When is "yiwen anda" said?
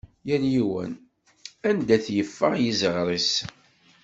0.53-1.93